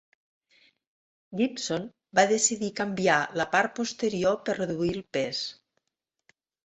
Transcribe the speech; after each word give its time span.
Gibson 1.41 1.85
va 2.19 2.25
decidir 2.33 2.69
canviar 2.79 3.17
la 3.41 3.47
part 3.57 3.75
posterior 3.81 4.41
per 4.49 4.57
reduir 4.59 4.93
el 4.99 5.05
pes. 5.19 5.43